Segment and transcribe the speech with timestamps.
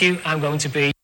[0.00, 0.97] Matthew, I'm going to be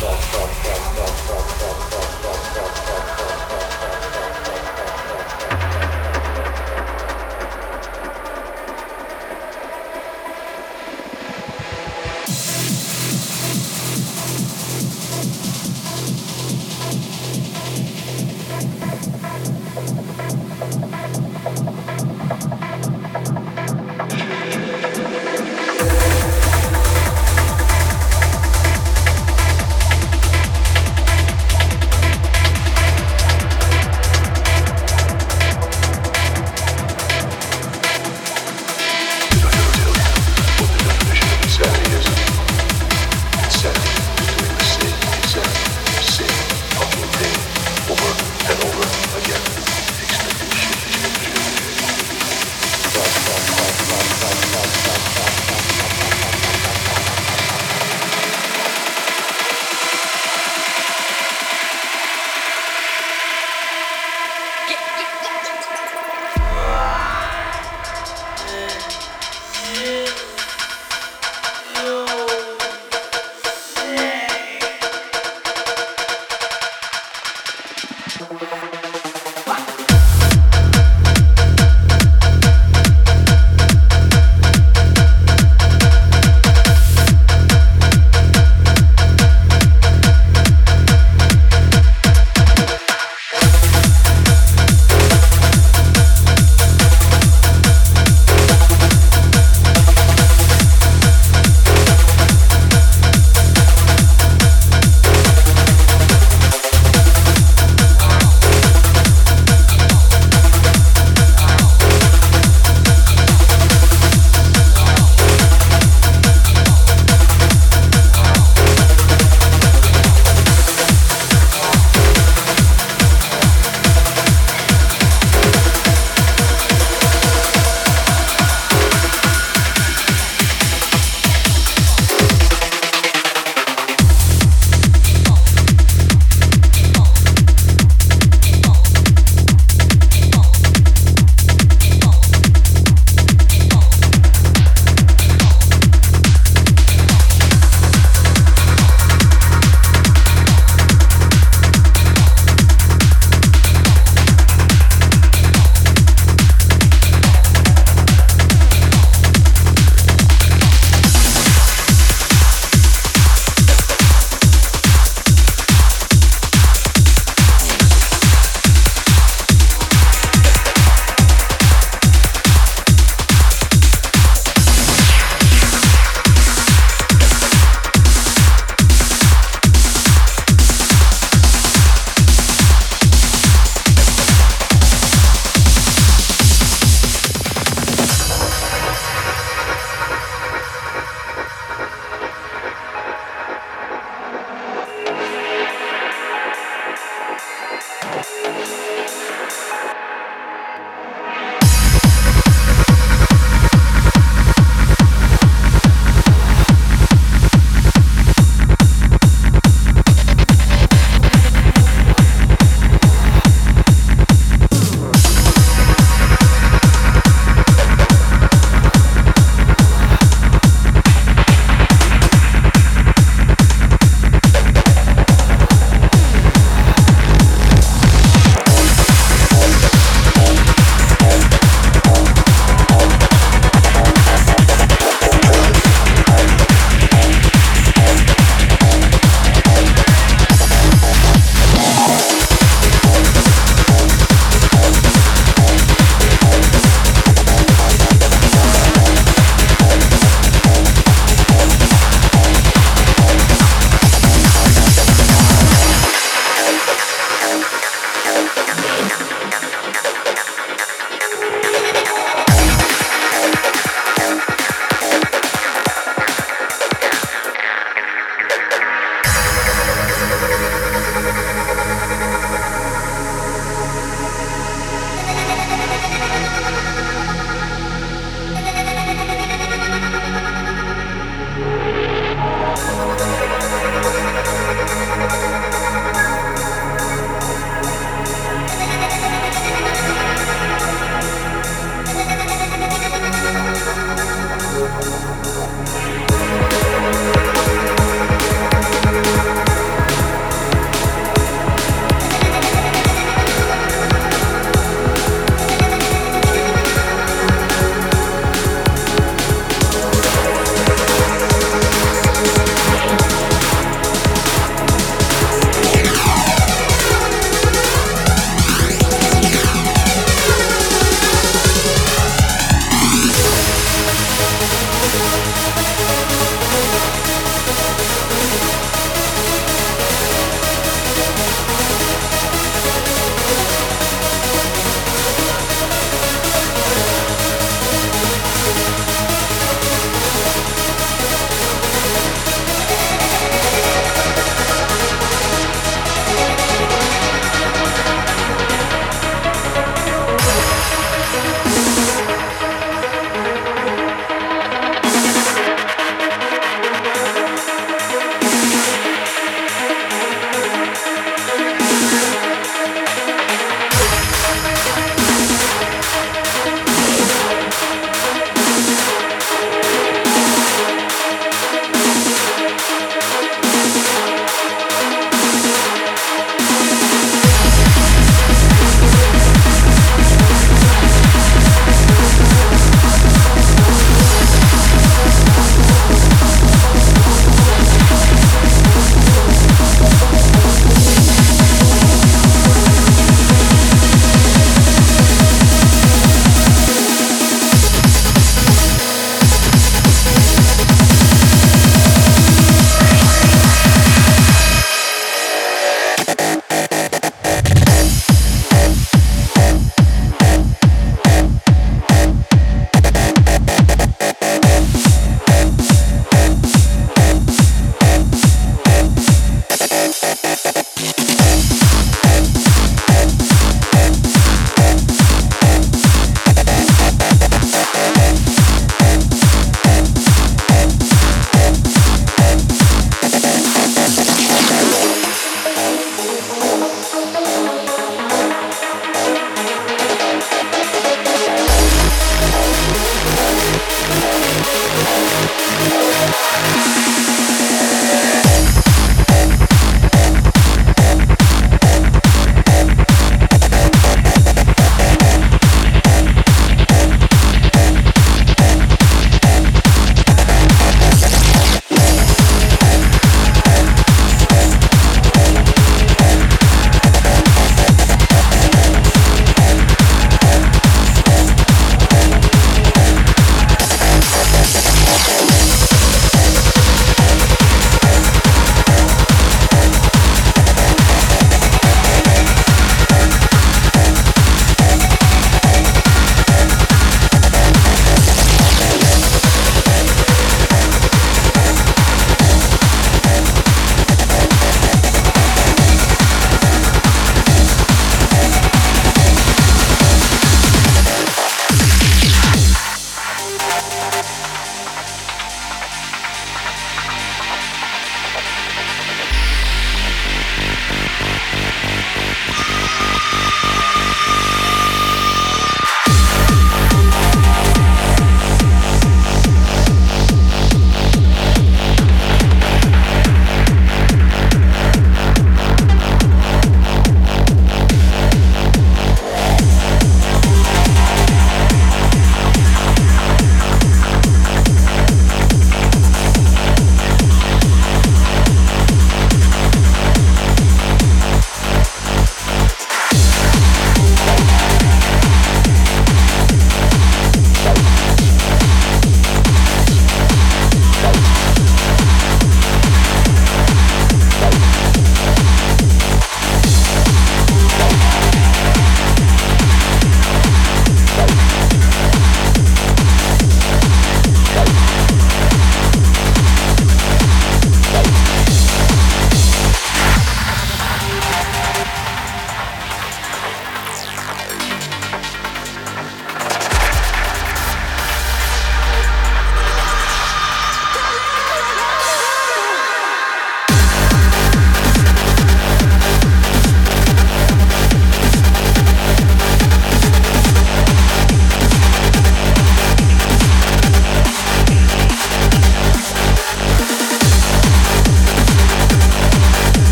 [0.00, 0.59] Dot, dot.